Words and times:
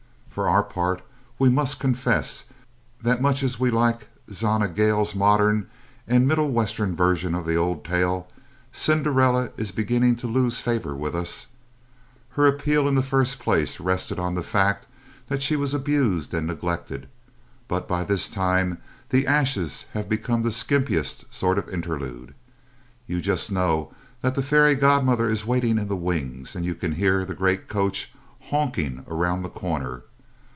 For 0.33 0.47
our 0.47 0.63
part, 0.63 1.01
we 1.39 1.49
must 1.49 1.81
confess 1.81 2.45
that 3.01 3.21
much 3.21 3.43
as 3.43 3.59
we 3.59 3.69
like 3.69 4.07
Zona 4.31 4.69
Gale's 4.69 5.13
modern 5.13 5.69
and 6.07 6.25
middle 6.25 6.51
western 6.51 6.95
version 6.95 7.35
of 7.35 7.45
the 7.45 7.57
old 7.57 7.83
tale, 7.83 8.29
Cinderella 8.71 9.51
is 9.57 9.73
beginning 9.73 10.15
to 10.15 10.27
lose 10.27 10.61
favor 10.61 10.95
with 10.95 11.13
us. 11.15 11.47
Her 12.29 12.47
appeal 12.47 12.87
in 12.87 12.95
the 12.95 13.03
first 13.03 13.39
place 13.39 13.81
rested 13.81 14.19
on 14.19 14.33
the 14.35 14.41
fact 14.41 14.87
that 15.27 15.41
she 15.41 15.57
was 15.57 15.73
abused 15.73 16.33
and 16.33 16.47
neglected, 16.47 17.09
but 17.67 17.85
by 17.85 18.05
this 18.05 18.29
time 18.29 18.77
the 19.09 19.27
ashes 19.27 19.85
have 19.91 20.07
become 20.07 20.43
the 20.43 20.51
skimpiest 20.53 21.25
sort 21.33 21.57
of 21.57 21.67
interlude. 21.67 22.33
You 23.05 23.19
just 23.19 23.51
know 23.51 23.93
that 24.21 24.35
the 24.35 24.41
fairy 24.41 24.75
godmother 24.75 25.29
is 25.29 25.45
waiting 25.45 25.77
in 25.77 25.89
the 25.89 25.97
wings, 25.97 26.55
and 26.55 26.63
you 26.63 26.73
can 26.73 26.93
hear 26.93 27.25
the 27.25 27.35
great 27.35 27.67
coach 27.67 28.13
honking 28.39 29.03
around 29.09 29.41
the 29.43 29.49
corner. 29.49 30.03